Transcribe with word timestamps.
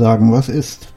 sagen, 0.00 0.32
was 0.32 0.48
ist. 0.48 0.88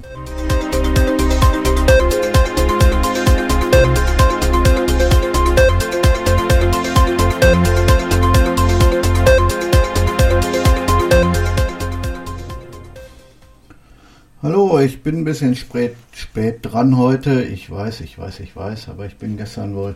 Hallo, 14.42 14.80
ich 14.80 15.04
bin 15.04 15.18
ein 15.18 15.24
bisschen 15.26 15.56
spät, 15.56 15.98
spät 16.14 16.60
dran 16.62 16.98
heute. 16.98 17.44
Ich 17.44 17.70
weiß, 17.70 18.00
ich 18.00 18.18
weiß, 18.18 18.40
ich 18.40 18.56
weiß, 18.56 18.88
aber 18.88 19.06
ich 19.06 19.18
bin 19.18 19.36
gestern 19.36 19.76
wohl 19.76 19.96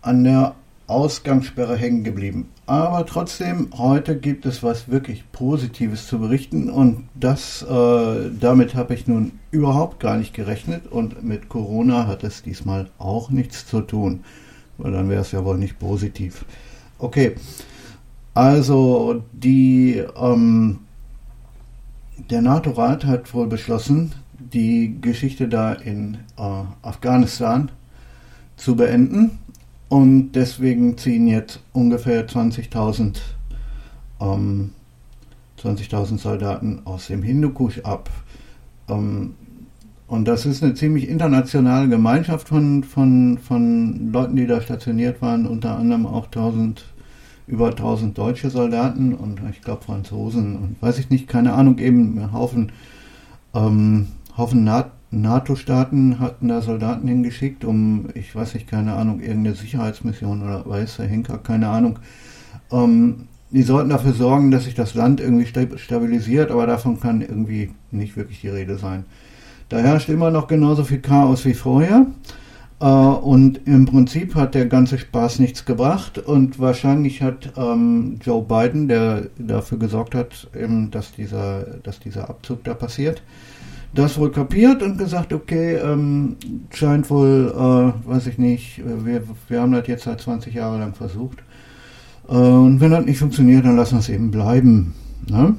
an 0.00 0.24
der 0.24 0.54
Ausgangssperre 0.86 1.76
hängen 1.76 2.04
geblieben. 2.04 2.48
Aber 2.66 3.06
trotzdem, 3.06 3.68
heute 3.76 4.18
gibt 4.18 4.46
es 4.46 4.62
was 4.62 4.88
wirklich 4.88 5.30
Positives 5.32 6.06
zu 6.06 6.18
berichten 6.18 6.70
und 6.70 7.08
das, 7.14 7.62
äh, 7.62 8.30
damit 8.38 8.74
habe 8.74 8.94
ich 8.94 9.06
nun 9.06 9.38
überhaupt 9.50 10.00
gar 10.00 10.16
nicht 10.16 10.34
gerechnet 10.34 10.86
und 10.86 11.22
mit 11.22 11.48
Corona 11.48 12.06
hat 12.06 12.24
es 12.24 12.42
diesmal 12.42 12.90
auch 12.98 13.30
nichts 13.30 13.66
zu 13.66 13.80
tun, 13.80 14.24
weil 14.78 14.92
dann 14.92 15.08
wäre 15.08 15.22
es 15.22 15.32
ja 15.32 15.44
wohl 15.44 15.58
nicht 15.58 15.78
positiv. 15.78 16.44
Okay, 16.98 17.34
also 18.34 19.22
die, 19.32 20.02
ähm, 20.16 20.80
der 22.30 22.42
NATO-Rat 22.42 23.04
hat 23.04 23.32
wohl 23.32 23.46
beschlossen, 23.46 24.12
die 24.38 24.98
Geschichte 25.00 25.48
da 25.48 25.72
in 25.72 26.18
äh, 26.36 26.42
Afghanistan 26.82 27.70
zu 28.56 28.76
beenden 28.76 29.38
und 29.94 30.32
deswegen 30.32 30.98
ziehen 30.98 31.28
jetzt 31.28 31.60
ungefähr 31.72 32.26
20.000 32.26 33.18
ähm, 34.20 34.72
20.000 35.62 36.18
Soldaten 36.18 36.82
aus 36.84 37.06
dem 37.06 37.22
Hindukusch 37.22 37.78
ab. 37.84 38.10
Ähm, 38.88 39.36
und 40.08 40.26
das 40.26 40.46
ist 40.46 40.64
eine 40.64 40.74
ziemlich 40.74 41.08
internationale 41.08 41.88
Gemeinschaft 41.88 42.48
von, 42.48 42.82
von, 42.82 43.38
von 43.38 44.10
Leuten, 44.10 44.34
die 44.34 44.48
da 44.48 44.60
stationiert 44.60 45.22
waren, 45.22 45.46
unter 45.46 45.78
anderem 45.78 46.06
auch 46.06 46.24
1000, 46.24 46.84
über 47.46 47.68
1000 47.68 48.18
deutsche 48.18 48.50
Soldaten 48.50 49.14
und 49.14 49.42
ich 49.52 49.62
glaube 49.62 49.84
Franzosen 49.84 50.56
und 50.56 50.82
weiß 50.82 50.98
ich 50.98 51.08
nicht, 51.08 51.28
keine 51.28 51.52
Ahnung, 51.52 51.78
eben 51.78 52.18
ein 52.18 52.32
Haufen, 52.32 52.72
ähm, 53.54 54.08
Haufen 54.36 54.64
NATO 54.64 54.90
NATO-Staaten 55.10 56.18
hatten 56.18 56.48
da 56.48 56.60
Soldaten 56.60 57.06
hingeschickt, 57.06 57.64
um, 57.64 58.08
ich 58.14 58.34
weiß 58.34 58.54
nicht, 58.54 58.66
keine 58.68 58.94
Ahnung, 58.94 59.20
irgendeine 59.20 59.54
Sicherheitsmission 59.54 60.42
oder 60.42 60.66
weiß 60.66 60.98
Henker, 61.00 61.38
keine 61.38 61.68
Ahnung. 61.68 61.98
Ähm, 62.72 63.28
die 63.50 63.62
sollten 63.62 63.90
dafür 63.90 64.12
sorgen, 64.12 64.50
dass 64.50 64.64
sich 64.64 64.74
das 64.74 64.94
Land 64.94 65.20
irgendwie 65.20 65.46
stabilisiert, 65.76 66.50
aber 66.50 66.66
davon 66.66 66.98
kann 66.98 67.20
irgendwie 67.20 67.70
nicht 67.92 68.16
wirklich 68.16 68.40
die 68.40 68.48
Rede 68.48 68.78
sein. 68.78 69.04
Da 69.68 69.78
herrscht 69.78 70.08
immer 70.08 70.30
noch 70.30 70.48
genauso 70.48 70.84
viel 70.84 71.00
Chaos 71.00 71.44
wie 71.44 71.54
vorher. 71.54 72.06
Äh, 72.80 72.86
und 72.86 73.60
im 73.66 73.86
Prinzip 73.86 74.34
hat 74.34 74.54
der 74.54 74.66
ganze 74.66 74.98
Spaß 74.98 75.38
nichts 75.38 75.64
gebracht. 75.64 76.18
Und 76.18 76.58
wahrscheinlich 76.58 77.22
hat 77.22 77.52
ähm, 77.56 78.18
Joe 78.24 78.42
Biden, 78.42 78.88
der 78.88 79.28
dafür 79.38 79.78
gesorgt 79.78 80.14
hat, 80.14 80.48
eben, 80.58 80.90
dass, 80.90 81.12
dieser, 81.12 81.62
dass 81.82 82.00
dieser 82.00 82.28
Abzug 82.28 82.64
da 82.64 82.74
passiert, 82.74 83.22
das 83.94 84.18
wohl 84.18 84.30
kapiert 84.30 84.82
und 84.82 84.98
gesagt, 84.98 85.32
okay, 85.32 85.76
ähm, 85.76 86.36
scheint 86.70 87.08
wohl, 87.10 87.52
äh, 87.54 88.08
weiß 88.08 88.26
ich 88.26 88.38
nicht, 88.38 88.82
wir, 88.84 89.22
wir 89.48 89.60
haben 89.60 89.72
das 89.72 89.86
jetzt 89.86 90.04
seit 90.04 90.20
20 90.20 90.52
Jahren 90.52 90.80
lang 90.80 90.94
versucht. 90.94 91.38
Äh, 92.28 92.32
und 92.32 92.80
wenn 92.80 92.90
das 92.90 93.04
nicht 93.04 93.18
funktioniert, 93.18 93.64
dann 93.64 93.76
lassen 93.76 93.94
wir 93.94 94.00
es 94.00 94.08
eben 94.08 94.30
bleiben. 94.30 94.94
Ne? 95.28 95.54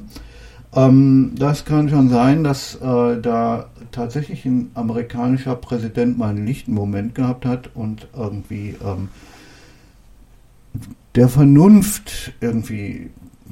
Ähm, 0.74 1.32
das 1.38 1.64
kann 1.64 1.88
schon 1.88 2.10
sein, 2.10 2.44
dass 2.44 2.74
äh, 2.76 3.20
da 3.20 3.66
tatsächlich 3.90 4.44
ein 4.44 4.70
amerikanischer 4.74 5.54
Präsident 5.54 6.18
mal 6.18 6.28
einen 6.28 6.46
lichten 6.46 6.74
Moment 6.74 7.14
gehabt 7.14 7.46
hat 7.46 7.70
und 7.74 8.08
irgendwie 8.14 8.76
ähm, 8.84 9.08
der 11.14 11.30
Vernunft 11.30 12.34
irgendwie 12.42 13.08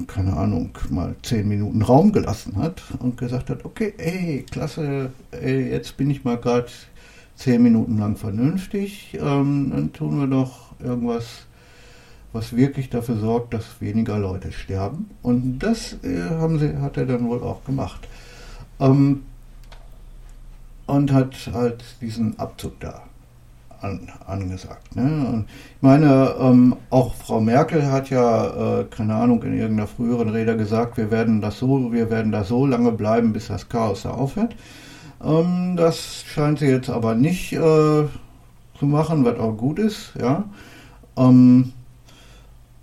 keine 0.07 0.35
Ahnung, 0.35 0.77
mal 0.89 1.15
zehn 1.21 1.47
Minuten 1.47 1.81
Raum 1.81 2.11
gelassen 2.11 2.55
hat 2.57 2.81
und 2.99 3.17
gesagt 3.17 3.49
hat, 3.49 3.65
okay, 3.65 3.93
ey, 3.97 4.45
klasse, 4.49 5.11
ey, 5.31 5.69
jetzt 5.69 5.97
bin 5.97 6.09
ich 6.09 6.23
mal 6.23 6.37
gerade 6.37 6.67
zehn 7.35 7.61
Minuten 7.61 7.97
lang 7.97 8.15
vernünftig, 8.15 9.17
ähm, 9.19 9.71
dann 9.73 9.93
tun 9.93 10.19
wir 10.19 10.27
doch 10.27 10.79
irgendwas, 10.79 11.45
was 12.33 12.55
wirklich 12.55 12.89
dafür 12.89 13.17
sorgt, 13.17 13.53
dass 13.53 13.81
weniger 13.81 14.17
Leute 14.19 14.51
sterben. 14.51 15.09
Und 15.21 15.59
das 15.59 15.97
äh, 16.03 16.21
haben 16.29 16.59
sie, 16.59 16.77
hat 16.77 16.97
er 16.97 17.05
dann 17.05 17.27
wohl 17.27 17.41
auch 17.41 17.63
gemacht. 17.63 18.07
Ähm, 18.79 19.23
und 20.87 21.11
hat 21.11 21.49
halt 21.53 21.83
diesen 22.01 22.37
Abzug 22.37 22.79
da 22.79 23.03
an, 23.81 24.07
angesagt. 24.25 24.95
Ne? 24.95 25.03
Und 25.03 25.45
ich 25.49 25.81
meine, 25.81 26.35
ähm, 26.39 26.75
auch 26.89 27.13
Frau 27.15 27.39
Merkel 27.41 27.91
hat 27.91 28.09
ja, 28.09 28.79
äh, 28.79 28.85
keine 28.85 29.15
Ahnung, 29.15 29.43
in 29.43 29.53
irgendeiner 29.53 29.87
früheren 29.87 30.29
Rede 30.29 30.57
gesagt, 30.57 30.97
wir 30.97 31.11
werden 31.11 31.41
das 31.41 31.59
so, 31.59 31.91
wir 31.91 32.09
werden 32.09 32.31
da 32.31 32.43
so 32.43 32.65
lange 32.65 32.91
bleiben, 32.91 33.33
bis 33.33 33.47
das 33.47 33.69
Chaos 33.69 34.03
da 34.03 34.11
aufhört. 34.11 34.55
Ähm, 35.23 35.75
das 35.77 36.23
scheint 36.25 36.59
sie 36.59 36.67
jetzt 36.67 36.89
aber 36.89 37.15
nicht 37.15 37.53
äh, 37.53 37.57
zu 37.57 38.85
machen, 38.85 39.25
was 39.25 39.39
auch 39.39 39.53
gut 39.53 39.79
ist, 39.79 40.13
ja. 40.19 40.45
Ähm, 41.17 41.73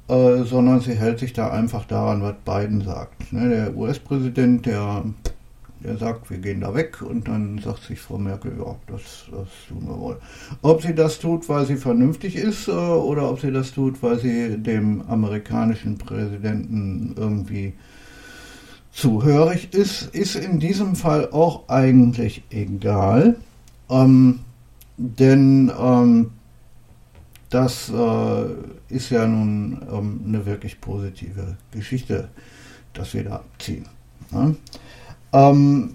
äh, 0.09 0.43
sondern 0.45 0.81
sie 0.81 0.95
hält 0.95 1.21
sich 1.21 1.33
da 1.33 1.51
einfach 1.51 1.85
daran, 1.85 2.23
was 2.23 2.35
Biden 2.45 2.83
sagt. 2.83 3.33
Ne? 3.33 3.49
Der 3.49 3.77
US-Präsident, 3.77 4.67
der 4.67 5.05
der 5.83 5.97
sagt, 5.97 6.31
wir 6.31 6.39
gehen 6.39 6.61
da 6.61 6.75
weg 6.75 7.03
und 7.03 7.29
dann 7.29 7.59
sagt 7.59 7.83
sich 7.85 8.01
Frau 8.01 8.19
Merkel, 8.19 8.53
ja, 8.59 8.77
das, 8.87 9.27
das 9.31 9.49
tun 9.69 9.87
wir 9.87 9.99
wohl. 9.99 10.19
Ob 10.63 10.83
sie 10.83 10.95
das 10.95 11.19
tut, 11.19 11.49
weil 11.49 11.67
sie 11.67 11.77
vernünftig 11.77 12.37
ist 12.37 12.69
äh, 12.69 12.73
oder 12.73 13.31
ob 13.31 13.41
sie 13.41 13.53
das 13.53 13.73
tut, 13.73 14.03
weil 14.03 14.19
sie 14.19 14.59
dem 14.59 15.03
amerikanischen 15.03 15.99
Präsidenten 15.99 17.15
irgendwie 17.17 17.75
zuhörig 18.93 19.73
ist, 19.73 20.15
ist 20.15 20.37
in 20.37 20.61
diesem 20.61 20.97
Fall 20.97 21.31
auch 21.31 21.69
eigentlich 21.69 22.43
egal. 22.51 23.37
Ähm, 23.91 24.41
denn 24.97 25.73
ähm, 25.79 26.31
das 27.51 27.91
äh, 27.91 28.45
ist 28.89 29.11
ja 29.11 29.27
nun 29.27 29.83
ähm, 29.91 30.21
eine 30.27 30.47
wirklich 30.47 30.81
positive 30.81 31.57
Geschichte, 31.71 32.29
dass 32.93 33.15
wir 33.15 33.25
da 33.25 33.37
abziehen. 33.37 33.87
Ne? 34.31 34.57
Ähm, 35.33 35.91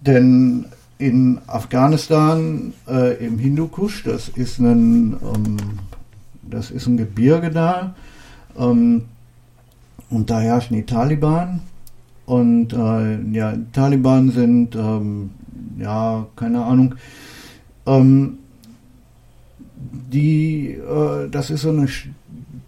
denn 0.00 0.66
in 0.98 1.38
Afghanistan 1.46 2.72
äh, 2.88 3.24
im 3.24 3.38
Hindukusch, 3.38 4.04
das 4.04 4.28
ist 4.28 4.58
ein, 4.58 5.16
ähm, 5.22 5.56
das 6.42 6.70
ist 6.70 6.86
ein 6.86 6.96
Gebirge 6.96 7.50
da, 7.50 7.94
ähm, 8.58 9.02
und 10.08 10.30
da 10.30 10.40
herrschen 10.40 10.76
die 10.76 10.84
Taliban. 10.84 11.60
Und 12.24 12.72
äh, 12.72 13.22
ja, 13.32 13.52
die 13.52 13.70
Taliban 13.72 14.30
sind, 14.30 14.74
ähm, 14.74 15.30
ja, 15.78 16.26
keine 16.34 16.64
Ahnung, 16.64 16.94
ähm, 17.86 18.38
die, 20.12 20.70
äh, 20.72 21.28
das 21.30 21.50
ist 21.50 21.62
so 21.62 21.70
eine 21.70 21.86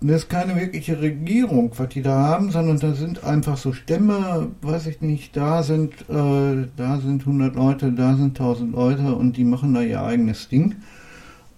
das 0.00 0.22
ist 0.22 0.28
keine 0.28 0.54
wirkliche 0.54 1.00
Regierung, 1.00 1.72
was 1.76 1.88
die 1.88 2.03
da 2.03 2.16
haben, 2.16 2.50
sondern 2.50 2.78
da 2.78 2.94
sind 2.94 3.25
einfach 3.25 3.56
so 3.56 3.72
Stämme, 3.72 4.53
weiß 4.62 4.86
ich 4.86 5.00
nicht, 5.00 5.36
da 5.36 5.62
sind, 5.64 5.92
äh, 6.09 6.68
da 6.77 7.00
sind 7.00 7.22
100 7.22 7.56
Leute, 7.56 7.92
da 7.92 8.15
sind 8.15 8.39
1000 8.39 8.72
Leute 8.72 9.15
und 9.15 9.36
die 9.36 9.45
machen 9.45 9.74
da 9.74 9.83
ihr 9.83 10.03
eigenes 10.03 10.48
Ding. 10.48 10.77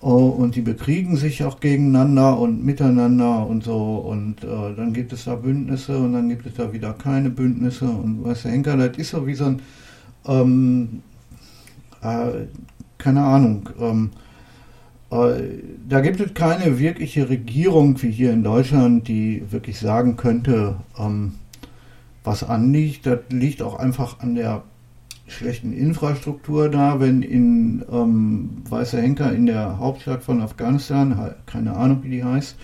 Oh, 0.03 0.29
und 0.29 0.57
die 0.57 0.63
bekriegen 0.63 1.17
sich 1.17 1.45
auch 1.45 1.61
gegeneinander 1.61 2.39
und 2.39 2.65
miteinander 2.65 3.47
und 3.47 3.65
so. 3.65 3.97
Und 3.97 4.43
äh, 4.43 4.75
dann 4.75 4.95
gibt 4.95 5.13
es 5.13 5.25
da 5.25 5.35
Bündnisse 5.35 5.99
und 5.99 6.15
dann 6.15 6.31
gibt 6.31 6.47
es 6.47 6.55
da 6.55 6.73
wieder 6.73 6.95
keine 6.95 7.29
Bündnisse. 7.29 7.85
Und 7.85 8.25
weißt 8.25 8.47
du, 8.47 8.49
Henker, 8.49 8.79
das 8.79 8.97
ist 8.97 9.11
so 9.11 9.27
wie 9.27 9.35
so 9.35 9.45
ein, 9.45 9.61
ähm, 10.27 11.03
äh, 12.01 12.47
keine 12.97 13.23
Ahnung, 13.23 13.69
ähm, 13.79 14.11
äh, 14.15 14.30
da 15.11 16.01
gibt 16.01 16.21
es 16.21 16.35
keine 16.35 16.79
wirkliche 16.79 17.29
Regierung 17.29 18.01
wie 18.01 18.13
hier 18.13 18.33
in 18.33 18.45
Deutschland, 18.45 19.09
die 19.09 19.43
wirklich 19.51 19.81
sagen 19.81 20.17
könnte, 20.17 20.77
ähm, 20.97 21.33
was 22.23 22.45
anliegt. 22.45 23.07
Das 23.07 23.19
liegt 23.31 23.61
auch 23.61 23.79
einfach 23.79 24.21
an 24.21 24.37
der 24.37 24.63
schlechten 25.27 25.73
Infrastruktur 25.73 26.69
da, 26.69 27.01
wenn 27.01 27.23
in 27.23 27.85
ähm, 27.91 28.63
Weißer 28.69 29.01
Henker 29.01 29.33
in 29.33 29.47
der 29.47 29.79
Hauptstadt 29.79 30.23
von 30.23 30.41
Afghanistan, 30.41 31.35
keine 31.47 31.75
Ahnung 31.77 32.03
wie 32.03 32.11
die 32.11 32.25
heißt, 32.25 32.57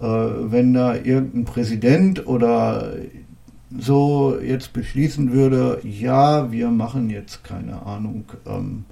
äh, 0.00 0.04
wenn 0.04 0.74
da 0.74 0.94
irgendein 0.94 1.44
Präsident 1.44 2.26
oder 2.26 2.94
so 3.78 4.38
jetzt 4.40 4.72
beschließen 4.72 5.32
würde, 5.32 5.80
ja, 5.84 6.50
wir 6.50 6.70
machen 6.70 7.10
jetzt 7.10 7.44
keine 7.44 7.84
Ahnung, 7.84 8.24
ähm, 8.46 8.84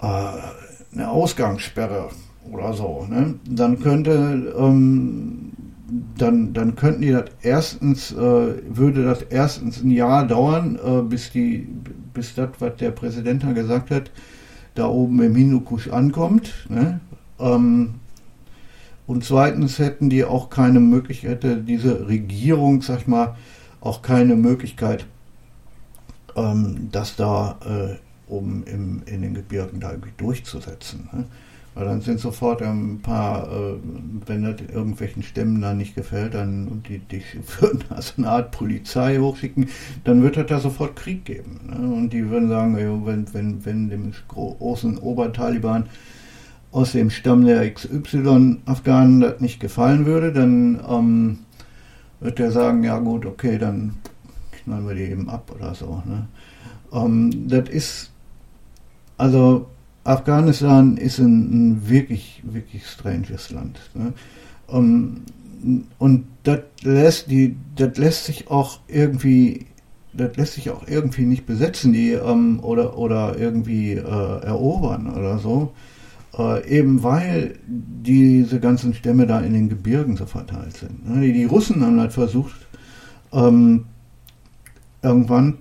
äh, 0.00 0.32
eine 0.98 1.08
Ausgangssperre 1.08 2.10
oder 2.50 2.72
so, 2.72 3.06
ne? 3.08 3.34
dann 3.48 3.80
könnte 3.80 4.54
ähm, 4.58 5.52
dann, 6.18 6.52
dann 6.52 6.76
könnten 6.76 7.02
die 7.02 7.12
das 7.12 7.30
erstens, 7.42 8.12
äh, 8.12 8.16
würde 8.16 9.04
das 9.04 9.22
erstens 9.22 9.82
ein 9.82 9.90
Jahr 9.90 10.26
dauern, 10.26 10.78
äh, 10.84 11.02
bis 11.02 11.30
die, 11.30 11.66
bis 12.12 12.34
das, 12.34 12.50
was 12.58 12.76
der 12.76 12.90
Präsident 12.90 13.44
da 13.44 13.52
gesagt 13.52 13.90
hat, 13.90 14.10
da 14.74 14.86
oben 14.86 15.22
im 15.22 15.34
Hindukusch 15.34 15.88
ankommt. 15.88 16.66
Ne? 16.68 17.00
Ähm, 17.38 17.94
und 19.06 19.24
zweitens 19.24 19.78
hätten 19.78 20.10
die 20.10 20.24
auch 20.24 20.50
keine 20.50 20.80
Möglichkeit, 20.80 21.30
hätte 21.30 21.56
diese 21.56 22.06
Regierung, 22.08 22.82
sag 22.82 23.00
ich 23.00 23.06
mal, 23.06 23.36
auch 23.80 24.02
keine 24.02 24.36
Möglichkeit, 24.36 25.06
ähm, 26.36 26.88
das 26.92 27.16
da 27.16 27.58
äh, 27.64 28.07
oben 28.28 28.64
im, 28.64 29.02
in 29.06 29.22
den 29.22 29.34
Gebirgen 29.34 29.80
da 29.80 29.90
irgendwie 29.90 30.12
durchzusetzen. 30.16 31.08
Ne? 31.12 31.24
Weil 31.74 31.84
dann 31.84 32.00
sind 32.00 32.18
sofort 32.18 32.60
ein 32.60 33.00
paar, 33.02 33.46
äh, 33.52 33.76
wenn 34.26 34.42
das 34.42 34.56
irgendwelchen 34.72 35.22
Stämmen 35.22 35.60
dann 35.60 35.76
nicht 35.76 35.94
gefällt, 35.94 36.34
dann 36.34 36.82
die, 36.88 36.98
die 36.98 37.22
würden 37.60 37.84
also 37.90 38.14
eine 38.16 38.30
Art 38.30 38.50
Polizei 38.50 39.18
hochschicken, 39.18 39.68
dann 40.04 40.22
wird 40.22 40.36
es 40.36 40.46
da 40.46 40.58
sofort 40.58 40.96
Krieg 40.96 41.24
geben. 41.24 41.60
Ne? 41.68 41.94
Und 41.94 42.12
die 42.12 42.28
würden 42.28 42.48
sagen, 42.48 42.76
wenn, 43.06 43.32
wenn, 43.32 43.64
wenn 43.64 43.90
dem 43.90 44.12
großen 44.26 44.98
Obertaliban 44.98 45.84
aus 46.72 46.92
dem 46.92 47.10
Stamm 47.10 47.44
der 47.44 47.72
XY-Afghanen 47.72 49.20
das 49.20 49.40
nicht 49.40 49.60
gefallen 49.60 50.04
würde, 50.04 50.32
dann 50.32 50.80
ähm, 50.88 51.38
wird 52.20 52.38
der 52.38 52.50
sagen, 52.50 52.82
ja 52.84 52.98
gut, 52.98 53.24
okay, 53.24 53.58
dann 53.58 53.98
knallen 54.50 54.86
wir 54.86 54.94
die 54.94 55.02
eben 55.02 55.28
ab 55.28 55.50
oder 55.54 55.74
so. 55.74 56.02
Ne? 56.04 56.26
Ähm, 56.92 57.48
das 57.48 57.68
ist, 57.68 58.10
also 59.18 59.66
Afghanistan 60.04 60.96
ist 60.96 61.18
ein, 61.18 61.72
ein 61.72 61.88
wirklich, 61.88 62.42
wirklich 62.44 62.86
stranges 62.86 63.50
Land. 63.50 63.78
Ne? 63.94 64.14
Um, 64.66 65.22
und 65.98 66.26
das 66.44 66.60
lässt, 66.82 67.30
die, 67.30 67.56
das 67.76 67.98
lässt 67.98 68.24
sich 68.24 68.50
auch 68.50 68.80
irgendwie, 68.88 69.66
das 70.12 70.36
lässt 70.36 70.54
sich 70.54 70.70
auch 70.70 70.86
irgendwie 70.86 71.26
nicht 71.26 71.46
besetzen, 71.46 71.92
die 71.92 72.12
ähm, 72.12 72.60
oder 72.62 72.96
oder 72.96 73.36
irgendwie 73.38 73.92
äh, 73.92 74.00
erobern 74.00 75.12
oder 75.12 75.38
so, 75.38 75.72
äh, 76.38 76.66
eben 76.68 77.02
weil 77.02 77.58
diese 77.66 78.60
ganzen 78.60 78.94
Stämme 78.94 79.26
da 79.26 79.40
in 79.40 79.52
den 79.52 79.68
Gebirgen 79.68 80.16
so 80.16 80.26
verteilt 80.26 80.76
sind. 80.76 81.08
Ne? 81.08 81.22
Die, 81.22 81.32
die, 81.32 81.44
Russen 81.44 81.84
haben 81.84 82.00
halt 82.00 82.12
versucht 82.12 82.66
ähm, 83.32 83.86
irgendwann 85.02 85.58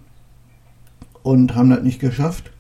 und 1.24 1.56
haben 1.56 1.72
das 1.72 1.82
nicht 1.84 2.00
geschafft. 2.00 2.52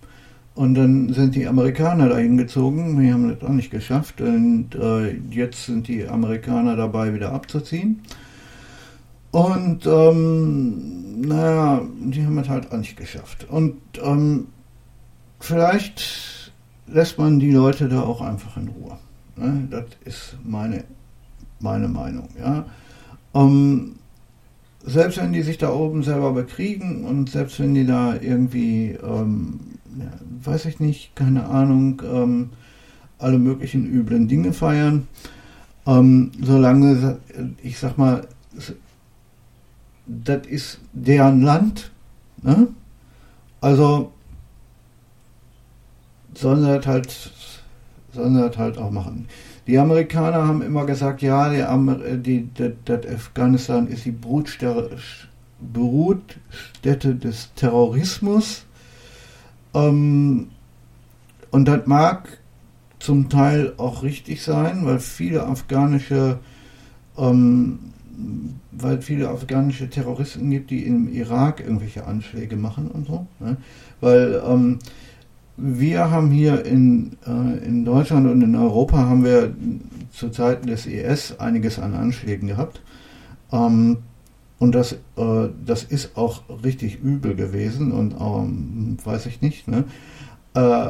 Und 0.58 0.74
dann 0.74 1.14
sind 1.14 1.36
die 1.36 1.46
Amerikaner 1.46 2.10
dahin 2.10 2.36
gezogen. 2.36 3.00
Wir 3.00 3.14
haben 3.14 3.30
das 3.30 3.48
auch 3.48 3.54
nicht 3.54 3.70
geschafft. 3.70 4.22
Und 4.22 4.74
äh, 4.74 5.12
jetzt 5.30 5.68
sind 5.68 5.88
die 5.88 6.08
Amerikaner 6.08 6.76
dabei, 6.76 7.14
wieder 7.14 7.32
abzuziehen. 7.32 8.02
Und 9.30 9.86
ähm, 9.86 11.22
naja, 11.22 11.84
die 12.00 12.26
haben 12.26 12.40
es 12.40 12.50
halt 12.50 12.72
auch 12.72 12.78
nicht 12.78 12.98
geschafft. 12.98 13.46
Und 13.48 13.76
ähm, 14.04 14.48
vielleicht 15.40 16.52
lässt 16.88 17.20
man 17.20 17.40
die 17.40 17.52
Leute 17.52 17.88
da 17.88 18.02
auch 18.02 18.22
einfach 18.22 18.58
in 18.58 18.70
Ruhe. 18.70 18.98
Ne? 19.36 19.68
Das 19.70 19.86
ist 20.06 20.38
meine, 20.44 20.86
meine 21.60 21.88
Meinung. 21.88 22.30
Ja? 22.40 22.66
Ähm, 23.36 23.98
selbst 24.84 25.20
wenn 25.20 25.34
die 25.34 25.44
sich 25.44 25.60
da 25.60 25.72
oben 25.72 26.02
selber 26.02 26.34
bekriegen 26.34 27.06
und 27.06 27.30
selbst 27.30 27.60
wenn 27.60 27.76
die 27.76 27.86
da 27.86 28.16
irgendwie 28.16 28.98
ähm, 29.04 29.77
ja, 30.00 30.12
weiß 30.44 30.66
ich 30.66 30.80
nicht, 30.80 31.16
keine 31.16 31.48
Ahnung, 31.48 32.02
ähm, 32.06 32.50
alle 33.20 33.40
möglichen 33.40 33.86
üblen 33.86 34.28
Dinge 34.28 34.54
feiern. 34.54 35.08
Ähm, 35.86 36.32
solange, 36.42 37.20
ich 37.64 37.80
sag 37.80 37.98
mal, 37.98 38.28
das 40.06 40.48
ist 40.48 40.80
deren 40.94 41.42
Land. 41.42 41.92
Ne? 42.42 42.68
Also 43.62 44.12
sollen 46.34 46.62
sie 46.62 46.78
das 46.78 46.86
halt, 46.86 47.32
sollen 48.14 48.36
sie 48.36 48.42
das 48.42 48.58
halt 48.58 48.78
auch 48.78 48.92
machen. 48.92 49.28
Die 49.66 49.80
Amerikaner 49.80 50.46
haben 50.48 50.62
immer 50.62 50.86
gesagt, 50.86 51.22
ja, 51.22 51.50
die, 51.50 51.64
die, 52.18 52.50
das, 52.86 53.06
Afghanistan 53.06 53.88
ist 53.88 54.06
die 54.06 54.12
Brutstätte 54.12 54.96
des 57.16 57.54
Terrorismus. 57.56 58.67
Ähm, 59.78 60.48
und 61.52 61.68
das 61.68 61.86
mag 61.86 62.40
zum 63.00 63.30
Teil 63.30 63.74
auch 63.78 64.04
richtig 64.04 64.42
sein, 64.44 64.86
weil 64.86 65.00
viele 65.00 65.46
afghanische, 65.46 66.40
ähm, 67.18 67.80
weil 68.72 69.02
viele 69.02 69.30
afghanische 69.30 69.90
Terroristen 69.90 70.50
gibt, 70.50 70.72
die 70.72 70.86
im 70.86 71.08
Irak 71.14 71.60
irgendwelche 71.60 72.06
Anschläge 72.06 72.56
machen 72.56 72.90
und 72.90 73.08
so. 73.08 73.28
Ne? 73.40 73.58
Weil 74.02 74.42
ähm, 74.46 74.80
wir 75.58 76.12
haben 76.12 76.32
hier 76.32 76.66
in, 76.66 77.18
äh, 77.26 77.66
in 77.66 77.86
Deutschland 77.86 78.28
und 78.28 78.42
in 78.42 78.56
Europa 78.56 78.98
haben 78.98 79.24
wir 79.24 79.56
zu 80.12 80.30
Zeiten 80.30 80.68
des 80.68 80.86
IS 80.86 81.40
einiges 81.40 81.80
an 81.80 81.94
Anschlägen 81.94 82.48
gehabt. 82.48 82.82
Ähm, 83.52 83.98
und 84.60 84.74
das, 84.74 84.94
äh, 84.94 85.50
das 85.66 85.84
ist 85.84 86.18
auch 86.18 86.42
richtig 86.64 87.00
übel 87.02 87.36
gewesen 87.36 87.92
und 87.92 88.16
ähm, 88.20 88.98
weiß 89.04 89.28
ich 89.28 89.42
nicht. 89.42 89.68
Ne? 89.68 89.84
Äh, 90.54 90.90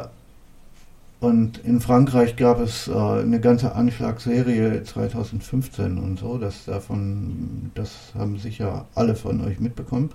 und 1.20 1.58
in 1.58 1.80
Frankreich 1.80 2.36
gab 2.36 2.60
es 2.60 2.86
äh, 2.88 2.92
eine 2.92 3.40
ganze 3.40 3.74
Anschlagsserie 3.74 4.84
2015 4.84 5.98
und 5.98 6.18
so. 6.18 6.38
Das 6.38 6.64
davon, 6.64 7.72
das 7.74 8.12
haben 8.16 8.38
sicher 8.38 8.86
alle 8.94 9.16
von 9.16 9.40
euch 9.44 9.58
mitbekommen. 9.58 10.10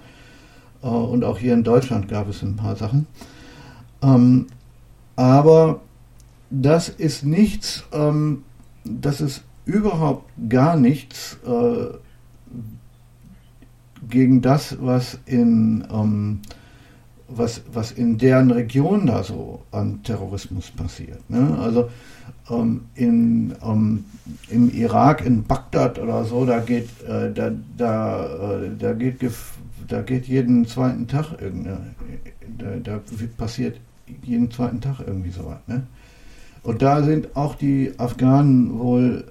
Äh, 0.82 0.88
und 0.88 1.24
auch 1.24 1.38
hier 1.38 1.54
in 1.54 1.64
Deutschland 1.64 2.08
gab 2.08 2.30
es 2.30 2.42
ein 2.42 2.56
paar 2.56 2.76
Sachen. 2.76 3.06
Ähm, 4.02 4.48
aber 5.16 5.82
das 6.50 6.90
ist 6.90 7.24
nichts, 7.24 7.84
ähm, 7.92 8.44
das 8.84 9.22
ist 9.22 9.44
überhaupt 9.66 10.30
gar 10.50 10.78
nichts 10.78 11.38
äh, 11.46 11.98
gegen 14.10 14.42
das, 14.42 14.78
was 14.82 15.20
in, 15.26 15.86
ähm, 15.92 16.40
was, 17.28 17.62
was 17.72 17.92
in 17.92 18.18
deren 18.18 18.52
Region 18.52 19.08
da 19.08 19.24
so 19.24 19.62
an 19.72 20.02
Terrorismus 20.04 20.72
passiert. 20.72 21.30
Ne? 21.30 21.58
Also 21.60 21.90
ähm, 22.50 22.82
in, 22.96 23.56
ähm, 23.64 24.06
im 24.50 24.70
Irak, 24.72 25.26
in 25.26 25.44
Bagdad 25.44 26.00
oder 26.00 26.26
so, 26.26 26.46
da 26.46 26.60
geht, 26.60 26.90
äh, 27.08 27.32
da, 27.34 27.52
da, 27.78 28.26
äh, 28.64 28.70
da, 28.78 28.94
geht 28.94 29.20
da 29.88 30.02
geht 30.02 30.28
jeden 30.28 30.66
zweiten 30.66 31.08
Tag 31.08 31.42
irgendeine, 31.42 31.80
da, 32.58 32.76
da 32.84 33.00
passiert 33.38 33.80
jeden 34.24 34.52
zweiten 34.52 34.82
Tag 34.82 35.00
irgendwie 35.06 35.32
sowas. 35.32 35.60
Ne? 35.68 35.84
Und 36.64 36.82
da 36.82 37.04
sind 37.04 37.36
auch 37.36 37.56
die 37.56 37.92
Afghanen 37.98 38.80
wohl 38.80 39.26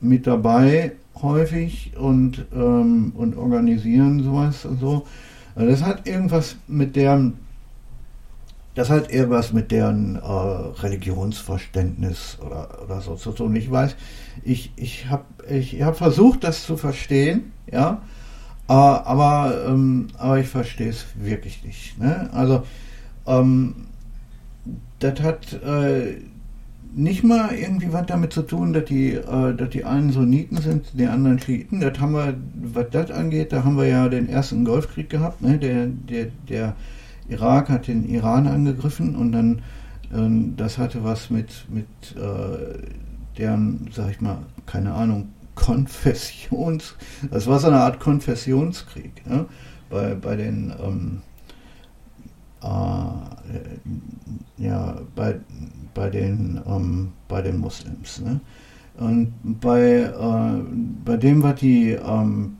mit 0.00 0.26
dabei 0.26 0.92
häufig 1.20 1.92
und, 1.96 2.46
ähm, 2.54 3.12
und 3.14 3.36
organisieren 3.36 4.22
sowas 4.22 4.64
und 4.64 4.80
so. 4.80 5.06
Also 5.54 5.70
das 5.70 5.82
hat 5.82 6.08
irgendwas 6.08 6.56
mit 6.66 6.96
deren, 6.96 7.38
das 8.74 8.88
hat 8.88 9.12
irgendwas 9.12 9.52
mit 9.52 9.70
deren 9.70 10.16
äh, 10.16 10.20
Religionsverständnis 10.20 12.38
oder, 12.44 12.82
oder 12.82 13.00
so 13.00 13.16
zu 13.16 13.32
tun. 13.32 13.54
Ich 13.56 13.70
weiß, 13.70 13.96
ich, 14.42 14.72
ich 14.76 15.08
habe 15.08 15.24
ich 15.48 15.82
hab 15.82 15.96
versucht, 15.96 16.44
das 16.44 16.64
zu 16.64 16.76
verstehen, 16.76 17.52
ja, 17.70 18.02
äh, 18.68 18.72
aber, 18.72 19.66
ähm, 19.68 20.08
aber 20.16 20.38
ich 20.38 20.48
verstehe 20.48 20.88
es 20.88 21.04
wirklich 21.16 21.62
nicht. 21.64 21.98
Ne? 21.98 22.30
Also, 22.32 22.62
ähm, 23.26 23.86
das 24.98 25.20
hat 25.20 25.52
äh, 25.52 26.22
nicht 26.94 27.24
mal 27.24 27.54
irgendwie 27.54 27.92
was 27.92 28.06
damit 28.06 28.32
zu 28.32 28.42
tun, 28.42 28.72
dass 28.72 28.84
die, 28.84 29.14
äh, 29.14 29.54
dass 29.54 29.70
die 29.70 29.84
einen 29.84 30.12
Sunniten 30.12 30.58
sind, 30.58 30.86
die 30.92 31.06
anderen 31.06 31.38
Schiiten. 31.38 31.80
Das 31.80 31.98
haben 31.98 32.12
wir, 32.12 32.34
was 32.54 32.90
das 32.90 33.10
angeht, 33.10 33.52
da 33.52 33.64
haben 33.64 33.76
wir 33.76 33.86
ja 33.86 34.08
den 34.08 34.28
ersten 34.28 34.64
Golfkrieg 34.64 35.08
gehabt. 35.08 35.40
Ne? 35.40 35.58
Der, 35.58 35.86
der, 35.86 36.26
der 36.48 36.76
Irak 37.28 37.68
hat 37.68 37.88
den 37.88 38.08
Iran 38.08 38.46
angegriffen 38.46 39.16
und 39.16 39.32
dann, 39.32 39.62
äh, 40.12 40.54
das 40.56 40.78
hatte 40.78 41.04
was 41.04 41.30
mit, 41.30 41.66
mit 41.70 41.86
äh, 42.16 42.78
deren, 43.38 43.88
sag 43.92 44.10
ich 44.10 44.20
mal, 44.20 44.38
keine 44.66 44.92
Ahnung, 44.92 45.28
Konfessions, 45.54 46.94
das 47.30 47.46
war 47.46 47.58
so 47.58 47.68
eine 47.68 47.80
Art 47.80 48.00
Konfessionskrieg 48.00 49.26
ne? 49.26 49.44
bei, 49.90 50.14
bei 50.14 50.34
den 50.34 50.72
ähm, 50.82 51.20
äh, 52.62 54.62
ja, 54.62 54.96
bei, 55.14 55.36
bei, 55.94 56.10
den, 56.10 56.60
ähm, 56.66 57.12
bei 57.28 57.42
den 57.42 57.58
Muslims. 57.58 58.20
Ne? 58.20 58.40
Und 58.98 59.32
bei, 59.42 59.80
äh, 59.80 60.62
bei 61.04 61.16
dem, 61.16 61.42
was 61.42 61.60
die 61.60 61.92
ähm, 61.92 62.56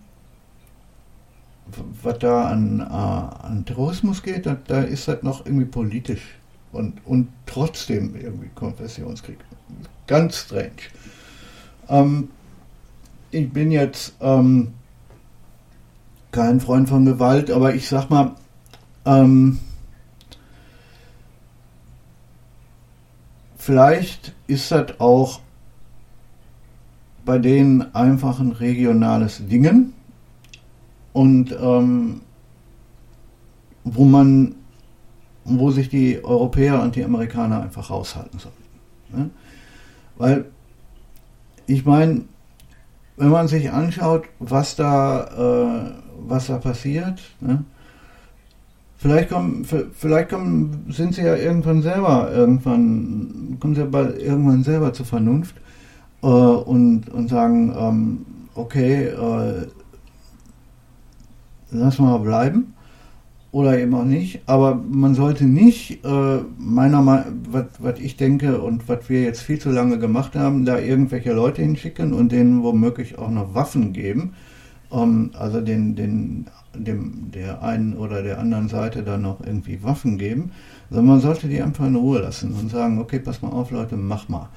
was 2.03 2.19
da 2.19 2.49
an, 2.49 2.81
äh, 2.81 3.47
an 3.47 3.65
Terrorismus 3.65 4.23
geht, 4.23 4.47
da, 4.47 4.57
da, 4.67 4.81
ist 4.81 5.09
das 5.09 5.23
noch 5.23 5.47
irgendwie 5.47 5.65
politisch 5.65 6.23
und, 6.73 6.95
und 7.07 7.29
trotzdem 7.47 8.15
irgendwie 8.17 8.51
Konfessionskrieg. 8.55 9.39
Ganz 10.07 10.37
strange. 10.37 10.71
Ähm, 11.89 12.29
ich 13.31 13.51
bin 13.51 13.71
jetzt 13.71 14.15
ähm, 14.21 14.73
kein 16.31 16.61
Freund 16.61 16.89
von 16.89 17.05
Gewalt, 17.05 17.51
aber 17.51 17.75
ich 17.75 17.89
sag 17.89 18.11
mal, 18.11 18.35
ähm, 19.05 19.59
vielleicht 23.63 24.35
ist 24.49 24.73
das 24.73 24.99
auch 24.99 25.41
bei 27.25 27.39
denen 27.39 27.95
einfach 27.95 28.41
ein 28.41 28.51
regionales 28.51 29.47
Dingen 29.47 29.93
und 31.13 31.53
ähm, 31.53 32.23
wo 33.85 34.05
man, 34.05 34.57
wo 35.45 35.71
sich 35.71 35.89
die 35.89 36.25
Europäer 36.25 36.83
und 36.83 36.97
die 36.97 37.05
Amerikaner 37.05 37.63
einfach 37.63 37.89
raushalten 37.89 38.41
sollten. 38.41 38.65
Ne? 39.13 39.31
Weil 40.17 40.47
ich 41.69 41.85
meine, 41.85 42.23
wenn 43.17 43.29
man 43.29 43.47
sich 43.47 43.71
anschaut, 43.71 44.25
was 44.41 44.75
da, 44.75 45.87
äh, 45.87 45.93
was 46.19 46.49
da 46.49 46.59
passiert, 46.59 47.21
ne? 47.41 47.65
Vielleicht 49.03 49.31
kommen, 49.31 49.65
vielleicht 49.65 50.31
kommen, 50.31 50.87
sind 50.89 51.15
sie 51.15 51.23
ja 51.23 51.35
irgendwann 51.35 51.83
selber, 51.83 52.31
irgendwann 52.33 53.57
kommen 53.59 53.75
sie 53.75 53.85
bald 53.85 54.23
irgendwann 54.23 54.63
selber 54.63 54.93
zur 54.93 55.07
Vernunft 55.07 55.57
äh, 56.23 56.27
und, 56.27 57.09
und 57.11 57.29
sagen, 57.29 57.75
ähm, 57.77 58.27
okay, 58.55 59.07
äh, 59.07 59.67
lass 61.73 61.99
mal 61.99 62.19
bleiben 62.19 62.75
oder 63.51 63.77
eben 63.79 63.95
auch 63.95 64.05
nicht. 64.05 64.41
Aber 64.47 64.77
man 64.77 65.15
sollte 65.17 65.47
nicht, 65.47 66.05
äh, 66.05 66.39
meiner 66.59 67.03
Meinung 67.03 67.43
was 67.51 67.99
ich 67.99 68.17
denke 68.17 68.61
und 68.61 68.89
was 68.89 69.09
wir 69.09 69.23
jetzt 69.23 69.43
viel 69.43 69.59
zu 69.59 69.71
lange 69.71 69.99
gemacht 69.99 70.37
haben, 70.37 70.65
da 70.65 70.79
irgendwelche 70.79 71.33
Leute 71.33 71.63
hinschicken 71.63 72.13
und 72.13 72.31
denen 72.31 72.63
womöglich 72.63 73.19
auch 73.19 73.31
noch 73.31 73.55
Waffen 73.55 73.93
geben. 73.93 74.35
Ähm, 74.93 75.31
also 75.39 75.61
den, 75.61 75.95
den, 75.95 76.47
dem, 76.75 77.31
der 77.33 77.63
einen 77.63 77.95
oder 77.95 78.23
der 78.23 78.39
anderen 78.39 78.69
Seite 78.69 79.03
dann 79.03 79.23
noch 79.23 79.41
irgendwie 79.45 79.83
Waffen 79.83 80.19
geben. 80.19 80.53
Sondern 80.91 81.07
man 81.07 81.21
sollte 81.21 81.49
die 81.49 81.63
einfach 81.63 81.87
in 81.87 81.97
Ruhe 81.97 82.21
lassen 82.21 82.53
und 82.53 82.71
sagen, 82.71 82.99
okay, 82.99 83.19
pass 83.19 83.43
mal 83.43 83.49
auf, 83.49 83.71
Leute, 83.71 83.97
mach 83.97 84.29
mal. 84.29 84.49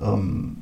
Ähm, 0.00 0.56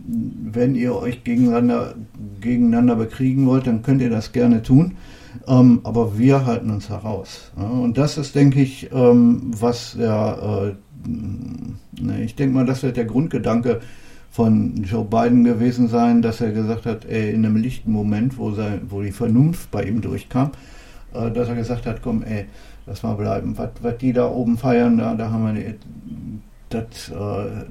wenn 0.52 0.74
ihr 0.74 0.96
euch 0.96 1.22
gegeneinander, 1.22 1.94
gegeneinander 2.40 2.96
bekriegen 2.96 3.46
wollt, 3.46 3.66
dann 3.66 3.82
könnt 3.82 4.02
ihr 4.02 4.10
das 4.10 4.32
gerne 4.32 4.62
tun. 4.62 4.96
Ähm, 5.46 5.80
aber 5.84 6.18
wir 6.18 6.44
halten 6.46 6.70
uns 6.70 6.88
heraus. 6.88 7.52
Ja, 7.56 7.68
und 7.68 7.96
das 7.96 8.18
ist, 8.18 8.34
denke 8.34 8.60
ich, 8.60 8.90
ähm, 8.92 9.52
was 9.58 9.96
der, 9.96 10.74
äh, 11.06 12.00
ne, 12.02 12.24
ich 12.24 12.34
denke 12.34 12.54
mal, 12.54 12.66
das 12.66 12.82
wird 12.82 12.96
der 12.96 13.04
Grundgedanke 13.04 13.80
von 14.30 14.84
Joe 14.84 15.04
Biden 15.04 15.44
gewesen 15.44 15.88
sein, 15.88 16.22
dass 16.22 16.40
er 16.40 16.52
gesagt 16.52 16.86
hat, 16.86 17.04
ey, 17.04 17.32
in 17.32 17.44
einem 17.44 17.56
lichten 17.56 17.90
Moment, 17.90 18.38
wo, 18.38 18.52
sein, 18.52 18.82
wo 18.88 19.02
die 19.02 19.12
Vernunft 19.12 19.70
bei 19.70 19.82
ihm 19.84 20.00
durchkam, 20.00 20.52
äh, 21.12 21.30
dass 21.30 21.48
er 21.48 21.56
gesagt 21.56 21.86
hat, 21.86 22.00
komm, 22.00 22.22
ey, 22.22 22.46
lass 22.86 23.02
mal 23.02 23.14
bleiben. 23.14 23.58
Was, 23.58 23.70
was 23.82 23.98
die 23.98 24.12
da 24.12 24.28
oben 24.28 24.56
feiern, 24.56 24.98
da, 24.98 25.14
da 25.14 25.30
haben 25.30 25.54
wir 25.54 25.74
das, 26.68 27.08
äh, 27.08 27.64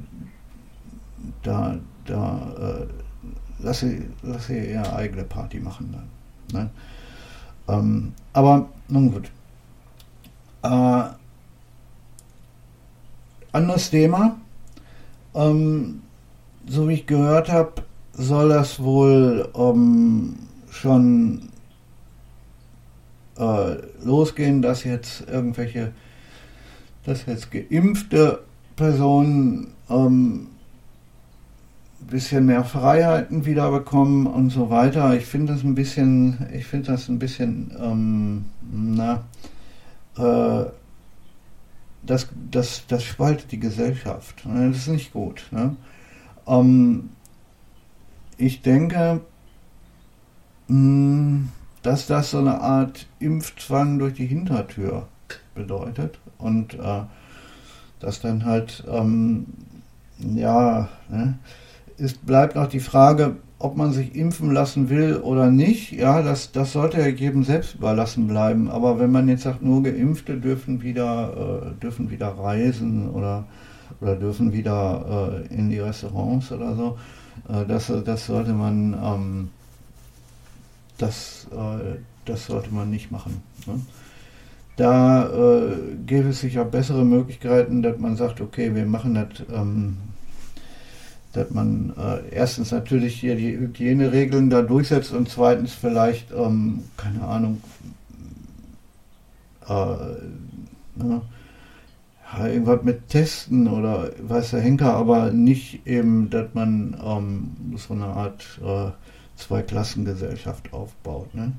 da, 1.44 1.78
da, 2.06 2.52
äh, 2.60 2.86
lass 3.60 3.80
sie, 3.80 4.04
lass 4.22 4.48
sie 4.48 4.72
ihre 4.72 4.94
eigene 4.94 5.24
Party 5.24 5.60
machen 5.60 5.96
dann. 6.52 6.62
Ne? 6.62 6.70
Ähm, 7.70 8.14
aber 8.34 8.68
nun 8.90 9.12
gut. 9.12 9.32
Äh, 10.64 11.04
anderes 13.54 13.90
Thema. 13.90 14.36
Ähm, 15.34 16.02
so 16.70 16.88
wie 16.88 16.94
ich 16.94 17.08
gehört 17.08 17.52
habe, 17.52 17.84
soll 18.14 18.50
das 18.50 18.82
wohl 18.82 19.50
ähm, 19.56 20.36
schon 20.70 21.50
äh, 23.38 23.76
losgehen, 24.04 24.62
dass 24.62 24.84
jetzt 24.84 25.28
irgendwelche, 25.28 25.94
dass 27.06 27.26
jetzt 27.26 27.52
geimpfte 27.52 28.44
Personen 28.76 29.74
ähm, 29.90 30.48
bisschen 32.10 32.46
mehr 32.46 32.64
Freiheiten 32.64 33.46
wiederbekommen 33.46 34.26
und 34.28 34.50
so 34.50 34.70
weiter. 34.70 35.16
Ich 35.16 35.26
finde 35.26 35.54
das 35.54 35.64
ein 35.64 35.76
bisschen, 35.76 36.48
ich 36.54 36.66
finde 36.66 36.92
das 36.92 37.08
ein 37.08 37.20
bisschen, 37.20 37.72
ähm, 37.80 38.46
na, 38.72 39.24
äh, 40.18 40.66
das, 42.02 42.28
das, 42.50 42.86
das 42.88 43.04
spaltet 43.04 43.52
die 43.52 43.60
Gesellschaft. 43.60 44.44
Das 44.46 44.78
ist 44.78 44.88
nicht 44.88 45.14
gut. 45.14 45.48
Ne? 45.52 45.76
Ähm, 46.50 47.10
ich 48.38 48.62
denke, 48.62 49.22
mh, 50.68 50.76
hm, 50.76 51.50
dass 51.84 52.08
das 52.08 52.32
so 52.32 52.40
eine 52.40 52.60
Art 52.60 53.08
Impfzwang 53.20 54.00
durch 54.00 54.16
die 54.16 54.26
Hintertür 54.26 55.08
bedeutet 55.56 56.20
und 56.38 56.74
äh, 56.74 57.04
dass 58.00 58.22
dann 58.22 58.46
halt, 58.46 58.84
ähm, 58.90 59.46
ja, 60.20 60.90
ne, 61.10 61.38
es 61.98 62.14
bleibt 62.14 62.56
noch 62.56 62.68
die 62.68 62.80
Frage, 62.80 63.38
ob 63.60 63.76
man 63.76 63.92
sich 63.92 64.16
impfen 64.16 64.52
lassen 64.52 64.90
will 64.90 65.18
oder 65.18 65.52
nicht. 65.52 65.92
Ja, 65.92 66.22
das, 66.22 66.54
das 66.54 66.72
sollte 66.72 67.00
ja 67.00 67.08
jedem 67.08 67.44
selbst 67.44 67.76
überlassen 67.76 68.28
bleiben. 68.28 68.70
Aber 68.70 69.00
wenn 69.00 69.12
man 69.12 69.28
jetzt 69.28 69.44
sagt, 69.44 69.62
nur 69.62 69.84
Geimpfte 69.84 70.38
dürfen 70.38 70.82
wieder, 70.82 71.74
äh, 71.76 71.82
dürfen 71.82 72.10
wieder 72.10 72.30
reisen 72.30 73.10
oder, 73.10 73.46
oder 74.02 74.16
dürfen 74.16 74.54
wieder 74.54 75.44
äh, 75.50 75.54
in 75.54 75.70
die 75.70 75.80
Restaurants 75.80 76.52
oder 76.52 76.76
so, 76.76 76.98
äh, 77.50 77.66
das, 77.66 77.92
das 78.06 78.26
sollte 78.26 78.54
man, 78.54 78.94
ähm, 79.04 79.50
das, 80.98 81.48
äh, 81.52 81.98
das 82.26 82.46
sollte 82.46 82.74
man 82.74 82.90
nicht 82.90 83.12
machen. 83.12 83.42
Ne? 83.66 83.80
Da 84.78 85.28
äh, 85.28 85.76
gäbe 86.06 86.30
es 86.30 86.40
sicher 86.40 86.64
bessere 86.64 87.04
Möglichkeiten, 87.04 87.82
dass 87.82 87.98
man 87.98 88.16
sagt, 88.16 88.40
okay, 88.40 88.74
wir 88.74 88.86
machen 88.86 89.14
das 89.16 89.46
ähm, 89.54 89.98
dass 91.34 91.52
man 91.52 91.94
äh, 91.98 92.34
erstens 92.34 92.72
natürlich 92.72 93.20
hier 93.20 93.36
die 93.36 93.58
Hygieneregeln 93.58 94.50
da 94.50 94.62
durchsetzt 94.62 95.12
und 95.14 95.30
zweitens 95.30 95.74
vielleicht, 95.74 96.32
ähm, 96.32 96.84
keine 96.98 97.22
Ahnung, 97.22 97.62
äh, 99.68 99.74
ne, 101.04 101.22
irgendwas 102.38 102.84
mit 102.84 103.10
Testen 103.10 103.68
oder 103.68 104.12
weiß 104.22 104.52
der 104.52 104.62
Henker, 104.62 104.94
aber 104.94 105.32
nicht 105.32 105.86
eben, 105.88 106.30
dass 106.30 106.54
man 106.54 106.96
ähm, 107.04 107.78
so 107.78 107.94
eine 107.94 108.06
Art 108.06 108.60
äh, 108.64 108.92
Zweiklassengesellschaft 109.36 110.74
aufbaut. 110.74 111.34
Ne? 111.34 111.54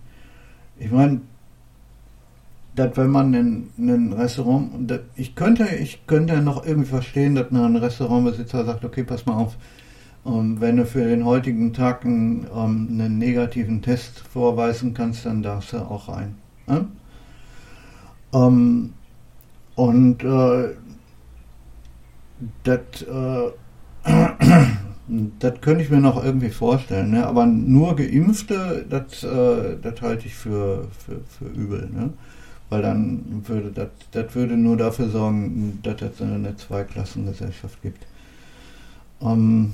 Ich 0.78 0.90
meine, 0.90 1.20
dass 2.76 2.96
wenn 2.96 3.10
man 3.10 3.34
in 3.34 3.70
ein 3.78 4.12
Restaurant, 4.12 4.90
dat, 4.90 5.02
ich 5.16 5.34
könnte, 5.34 5.64
ich 5.64 6.06
könnte 6.06 6.40
noch 6.40 6.64
irgendwie 6.64 6.88
verstehen, 6.88 7.34
dass 7.34 7.50
ein 7.50 7.76
Restaurantbesitzer 7.76 8.64
sagt, 8.64 8.84
okay, 8.84 9.02
pass 9.02 9.26
mal 9.26 9.34
auf, 9.34 9.56
ähm, 10.24 10.60
wenn 10.60 10.76
du 10.76 10.86
für 10.86 11.04
den 11.04 11.24
heutigen 11.24 11.72
Tag 11.72 12.04
einen, 12.04 12.46
ähm, 12.54 12.88
einen, 12.90 13.18
negativen 13.18 13.82
Test 13.82 14.20
vorweisen 14.20 14.94
kannst, 14.94 15.26
dann 15.26 15.42
darfst 15.42 15.72
du 15.72 15.78
auch 15.78 16.08
rein. 16.08 16.36
Ne? 16.66 16.86
Um, 18.32 18.92
und 19.80 20.22
äh, 20.24 20.74
das 22.64 23.02
äh, 23.02 23.50
könnte 25.60 25.82
ich 25.82 25.90
mir 25.90 26.00
noch 26.00 26.22
irgendwie 26.22 26.50
vorstellen, 26.50 27.12
ne? 27.12 27.26
aber 27.26 27.46
nur 27.46 27.96
Geimpfte, 27.96 28.84
das 28.88 29.24
äh, 29.24 29.78
halte 30.02 30.26
ich 30.26 30.34
für, 30.34 30.88
für, 30.90 31.20
für 31.38 31.46
übel. 31.46 31.88
Ne? 31.90 32.10
weil 32.68 32.82
dann 32.82 33.42
würde 33.48 33.88
das, 34.12 34.34
würde 34.34 34.56
nur 34.56 34.76
dafür 34.76 35.08
sorgen, 35.08 35.80
dass 35.82 36.02
es 36.02 36.22
eine 36.22 36.56
Zweiklassengesellschaft 36.56 37.82
gibt. 37.82 38.06
Ähm, 39.20 39.72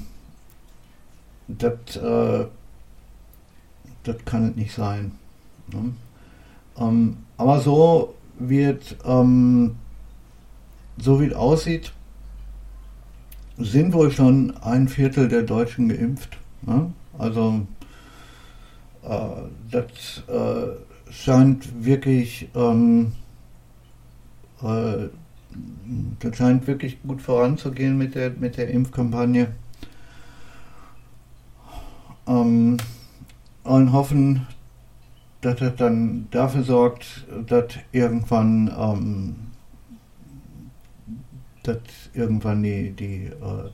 das, 1.46 1.96
äh, 1.96 2.46
kann 4.25 4.50
es 4.50 4.56
nicht 4.56 4.72
sein. 4.72 5.12
Ne? 5.72 5.92
Ähm, 6.78 7.16
aber 7.36 7.60
so 7.60 8.14
wird, 8.38 8.96
ähm, 9.04 9.75
so 10.99 11.21
wie 11.21 11.26
es 11.26 11.35
aussieht, 11.35 11.93
sind 13.59 13.93
wohl 13.93 14.11
schon 14.11 14.57
ein 14.59 14.88
Viertel 14.88 15.29
der 15.29 15.43
Deutschen 15.43 15.88
geimpft. 15.88 16.37
Ne? 16.62 16.93
Also 17.19 17.67
äh, 19.03 19.19
das 19.71 20.23
äh, 20.29 21.12
scheint 21.12 21.85
wirklich, 21.85 22.49
ähm, 22.55 23.12
äh, 24.62 25.09
das 26.21 26.37
scheint 26.37 26.67
wirklich 26.67 27.03
gut 27.03 27.23
voranzugehen 27.23 27.97
mit 27.97 28.15
der, 28.15 28.31
mit 28.31 28.57
der 28.57 28.69
Impfkampagne. 28.69 29.49
Ähm, 32.26 32.76
und 33.62 33.93
hoffen, 33.93 34.47
dass 35.41 35.57
das 35.57 35.76
dann 35.76 36.29
dafür 36.31 36.62
sorgt, 36.62 37.26
dass 37.47 37.67
irgendwann, 37.93 38.71
ähm, 38.79 39.37
dass 41.68 41.78
irgendwann 42.14 42.62
die, 42.62 42.90
die, 42.92 43.26
äh, 43.26 43.70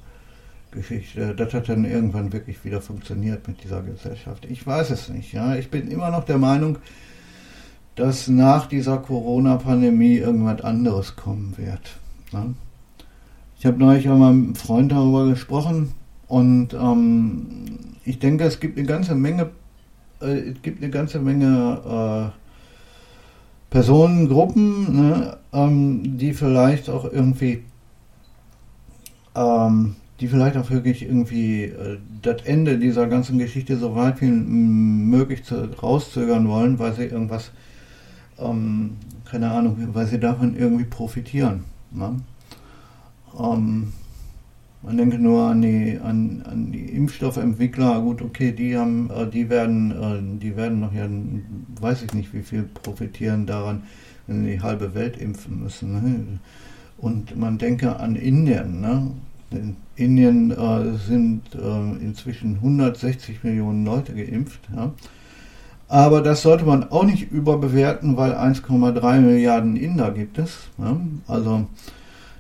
Geschichte, 0.73 1.35
das 1.35 1.53
hat 1.53 1.69
dann 1.69 1.85
irgendwann 1.85 2.33
wirklich 2.33 2.65
wieder 2.65 2.81
funktioniert 2.81 3.47
mit 3.47 3.63
dieser 3.63 3.83
Gesellschaft. 3.83 4.47
Ich 4.49 4.67
weiß 4.67 4.91
es 4.91 5.11
nicht. 5.11 5.33
Ja, 5.33 5.55
ich 5.55 5.71
bin 5.71 5.89
immer 5.89 6.11
noch 6.11 6.25
der 6.25 6.39
Meinung, 6.39 6.79
dass 7.95 8.27
nach 8.29 8.67
dieser 8.67 8.97
Corona-Pandemie 8.99 10.17
irgendwas 10.17 10.63
anderes 10.63 11.15
kommen 11.15 11.55
wird. 11.59 11.99
Ne? 12.33 12.55
Ich 13.59 13.67
habe 13.67 13.79
neulich 13.79 14.09
auch 14.09 14.17
mit 14.17 14.27
einem 14.27 14.55
Freund 14.55 14.91
darüber 14.93 15.29
gesprochen 15.29 15.93
und 16.27 16.73
ähm, 16.73 17.67
ich 18.05 18.19
denke, 18.19 18.45
es 18.45 18.59
gibt 18.59 18.79
eine 18.79 18.87
ganze 18.87 19.15
Menge, 19.15 19.51
äh, 20.21 20.51
es 20.51 20.63
gibt 20.63 20.83
eine 20.83 20.91
ganze 20.91 21.21
Menge 21.21 22.33
äh, 22.33 22.39
Personengruppen, 23.71 24.97
ne, 24.97 25.37
ähm, 25.53 26.19
die 26.19 26.33
vielleicht 26.33 26.91
auch 26.91 27.05
irgendwie, 27.05 27.63
ähm, 29.35 29.97
die 30.21 30.29
vielleicht 30.29 30.57
auch 30.57 30.71
wirklich 30.71 31.03
irgendwie 31.03 31.65
äh, 31.65 31.99
das 32.23 32.43
Ende 32.43 32.79
dieser 32.79 33.09
ganzen 33.09 33.39
Geschichte 33.39 33.77
so 33.77 33.97
weit 33.97 34.21
wie 34.21 34.31
möglich 34.31 35.45
zu, 35.45 35.69
rauszögern 35.83 36.49
wollen, 36.49 36.79
weil 36.79 36.93
sie 36.95 37.05
irgendwas, 37.05 37.51
ähm, 38.39 38.97
keine 39.25 39.51
Ahnung, 39.51 39.77
weil 39.93 40.07
sie 40.07 40.21
davon 40.21 40.57
irgendwie 40.57 40.85
profitieren. 40.85 41.65
Ne? 41.91 42.17
Ähm, 43.39 43.93
man 44.83 44.97
denke 44.97 45.19
nur 45.19 45.49
an 45.49 45.63
die, 45.63 45.99
an, 46.03 46.43
an 46.49 46.73
die 46.73 46.87
Impfstoffentwickler, 46.87 48.01
gut, 48.01 48.21
okay, 48.21 48.53
die 48.53 48.77
haben, 48.77 49.11
äh, 49.11 49.29
die 49.29 49.49
werden, 49.49 49.91
äh, 49.91 50.41
die 50.41 50.57
werden 50.57 50.81
noch 50.81 50.93
ja, 50.93 51.09
weiß 51.81 52.03
ich 52.03 52.15
nicht, 52.15 52.35
wie 52.35 52.43
viel 52.43 52.65
profitieren 52.65 53.47
daran, 53.47 53.83
wenn 54.27 54.45
sie 54.45 54.53
die 54.53 54.61
halbe 54.61 54.95
Welt 54.95 55.17
impfen 55.17 55.63
müssen. 55.63 55.93
Ne? 55.93 56.39
Und 57.03 57.37
man 57.37 57.59
denke 57.59 57.97
an 57.97 58.17
Indien, 58.17 58.81
ne? 58.81 59.11
In 59.51 59.77
Indien 59.97 60.51
äh, 60.53 60.97
sind 60.97 61.43
äh, 61.55 62.03
inzwischen 62.03 62.55
160 62.55 63.45
Millionen 63.45 63.85
Leute 63.85 64.15
geimpft. 64.15 64.61
Ja? 64.75 64.93
Aber 65.89 66.23
das 66.23 66.41
sollte 66.41 66.65
man 66.65 66.91
auch 66.91 67.05
nicht 67.05 67.31
überbewerten, 67.31 68.17
weil 68.17 68.33
1,3 68.33 69.21
Milliarden 69.21 69.77
Inder 69.77 70.11
gibt 70.13 70.39
es. 70.39 70.71
Ja? 70.79 70.99
Also 71.27 71.67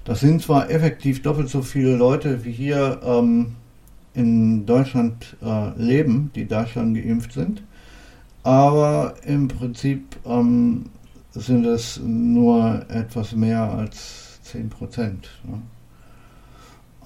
das 0.04 0.20
sind 0.20 0.40
zwar 0.40 0.70
effektiv 0.70 1.22
doppelt 1.22 1.50
so 1.50 1.60
viele 1.60 1.96
Leute, 1.96 2.44
wie 2.44 2.52
hier 2.52 3.00
ähm, 3.04 3.56
in 4.14 4.64
Deutschland 4.64 5.36
äh, 5.42 5.70
leben, 5.76 6.30
die 6.34 6.46
da 6.46 6.66
schon 6.66 6.94
geimpft 6.94 7.32
sind, 7.32 7.62
aber 8.42 9.14
im 9.24 9.48
Prinzip 9.48 10.16
ähm, 10.24 10.86
sind 11.32 11.64
es 11.64 12.00
nur 12.02 12.84
etwas 12.88 13.34
mehr 13.34 13.62
als 13.62 14.21
10 14.52 14.68
Prozent. 14.70 15.28
Ne? 15.44 15.62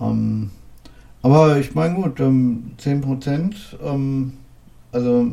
Ähm, 0.01 0.51
aber 1.23 1.59
ich 1.59 1.75
meine 1.75 1.95
gut, 1.95 2.21
ähm, 2.21 2.73
10 2.79 3.01
Prozent, 3.01 3.79
ähm, 3.83 4.35
also 4.93 5.31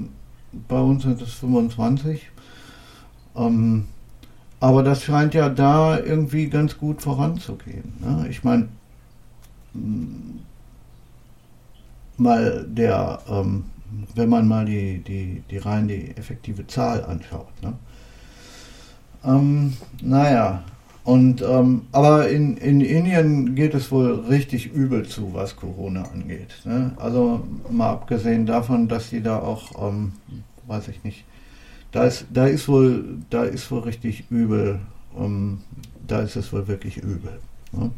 bei 0.68 0.80
uns 0.80 1.04
sind 1.04 1.22
es 1.22 1.34
25. 1.34 2.30
Ähm, 3.36 3.88
aber 4.60 4.84
das 4.84 5.04
scheint 5.04 5.34
ja 5.34 5.50
da 5.50 6.00
irgendwie 6.00 6.48
ganz 6.48 6.78
gut 6.78 7.02
voranzugehen. 7.02 7.94
Ne? 8.00 8.28
Ich 8.30 8.44
meine, 8.44 8.70
mal 12.18 12.66
der, 12.68 13.20
ähm, 13.28 13.66
wenn 14.16 14.30
man 14.30 14.48
mal 14.48 14.66
die, 14.66 15.00
die, 15.00 15.44
die 15.50 15.58
rein 15.58 15.88
die 15.88 16.16
effektive 16.16 16.66
Zahl 16.68 17.04
anschaut. 17.04 17.62
Ne? 17.62 17.74
Ähm, 19.26 19.74
naja, 20.02 20.64
und 21.04 21.42
ähm, 21.42 21.88
aber 21.92 22.30
in, 22.30 22.56
in 22.58 22.80
Indien 22.80 23.56
geht 23.56 23.74
es 23.74 23.92
wohl 23.92 24.26
richtig 24.30 24.72
übel 24.74 25.06
zu, 25.06 25.34
was 25.34 25.56
Corona 25.56 26.04
angeht. 26.04 26.62
Ne? 26.64 26.94
Also 26.96 27.46
mal 27.70 27.92
abgesehen 27.92 28.46
davon, 28.46 28.88
dass 28.88 29.10
die 29.10 29.22
da 29.22 29.40
auch, 29.40 29.90
ähm, 29.90 30.14
weiß 30.68 30.88
ich 30.88 31.04
nicht, 31.04 31.26
da 31.92 32.06
ist, 32.06 32.26
da 32.32 32.48
ist 32.48 32.68
wohl, 32.70 33.18
da 33.30 33.44
ist 33.44 33.70
wohl 33.70 33.82
richtig 33.82 34.32
übel. 34.32 34.80
Ähm, 35.18 35.60
da 36.08 36.22
ist 36.22 36.36
es 36.36 36.52
wohl 36.54 36.68
wirklich 36.68 36.98
übel 36.98 37.40
ne, 37.72 37.92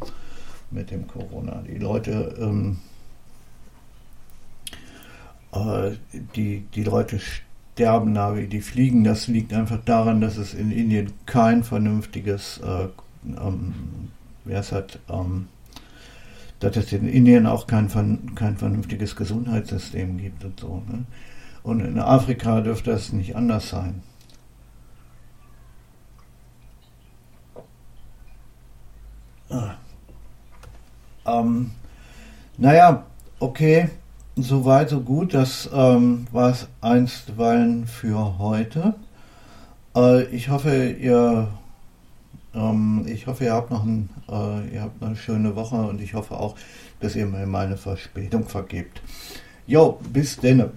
mit 0.71 0.91
dem 0.91 1.07
Corona. 1.07 1.63
Die 1.67 1.77
Leute, 1.77 2.35
ähm, 2.39 2.77
äh, 5.53 5.91
die, 6.35 6.65
die 6.73 6.83
Leute 6.83 7.19
sterben 7.75 8.15
wie 8.15 8.47
die 8.47 8.61
fliegen. 8.61 9.03
Das 9.03 9.27
liegt 9.27 9.53
einfach 9.53 9.79
daran, 9.83 10.21
dass 10.21 10.38
es 10.38 10.53
in 10.53 10.71
Indien 10.71 11.11
kein 11.25 11.61
vernünftiges, 11.61 12.59
äh, 12.59 12.88
ähm, 13.25 13.73
wer 14.45 14.61
es 14.61 14.71
hat, 14.71 14.99
ähm, 15.09 15.49
dass 16.61 16.77
es 16.77 16.93
in 16.93 17.09
Indien 17.09 17.45
auch 17.45 17.67
kein, 17.67 17.89
kein 18.33 18.55
vernünftiges 18.55 19.17
Gesundheitssystem 19.17 20.17
gibt 20.17 20.45
und 20.45 20.57
so. 20.57 20.83
Ne? 20.89 21.03
Und 21.63 21.81
in 21.81 21.99
Afrika 21.99 22.61
dürfte 22.61 22.91
es 22.91 23.11
nicht 23.11 23.35
anders 23.35 23.67
sein. 23.69 24.01
Ah. 29.49 29.75
Ähm, 31.25 31.71
naja, 32.57 33.05
okay, 33.39 33.89
so 34.35 34.65
weit, 34.65 34.89
so 34.89 34.99
gut. 34.99 35.33
Das 35.33 35.69
ähm, 35.73 36.27
war 36.31 36.51
es 36.51 36.67
einstweilen 36.81 37.87
für 37.87 38.37
heute. 38.37 38.95
Äh, 39.95 40.23
ich 40.25 40.49
hoffe, 40.49 40.89
ihr, 40.89 41.47
ähm, 42.53 43.05
ich 43.07 43.27
hoffe, 43.27 43.45
ihr 43.45 43.53
habt 43.53 43.71
noch 43.71 43.83
ein, 43.83 44.09
äh, 44.29 44.75
ihr 44.75 44.81
habt 44.81 45.01
eine 45.01 45.15
schöne 45.15 45.55
Woche 45.55 45.77
und 45.77 46.01
ich 46.01 46.13
hoffe 46.13 46.37
auch, 46.37 46.55
dass 46.99 47.15
ihr 47.15 47.25
mir 47.25 47.45
meine 47.45 47.77
Verspätung 47.77 48.45
vergebt. 48.45 49.01
Jo, 49.67 49.99
bis 50.11 50.37
denne. 50.37 50.71